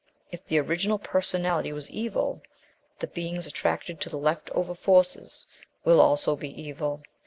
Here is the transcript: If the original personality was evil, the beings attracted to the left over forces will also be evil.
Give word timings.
If 0.31 0.43
the 0.47 0.57
original 0.59 0.97
personality 0.97 1.71
was 1.71 1.91
evil, 1.91 2.41
the 2.97 3.05
beings 3.05 3.45
attracted 3.45 4.01
to 4.01 4.09
the 4.09 4.17
left 4.17 4.49
over 4.49 4.73
forces 4.73 5.45
will 5.85 6.01
also 6.01 6.35
be 6.35 6.49
evil. 6.59 7.03